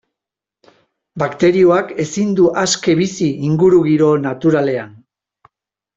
Bakterioak 1.23 1.93
ezin 2.05 2.33
du 2.41 2.47
aske 2.63 2.97
bizi 3.03 3.27
ingurugiro 3.51 4.09
naturalean. 4.29 4.91